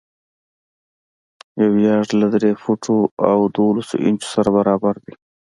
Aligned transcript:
یو 1.63 1.73
یارډ 1.85 2.09
له 2.21 2.27
درې 2.35 2.51
فوټو 2.61 2.97
او 3.29 3.39
دولس 3.55 3.89
انچو 4.05 4.27
سره 4.33 4.49
برابر 4.57 4.95
دی. 5.05 5.13